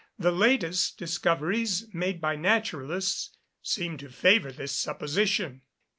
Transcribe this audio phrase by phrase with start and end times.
[0.17, 5.61] The latest discoveries made by naturalists, seem to favour this supposition.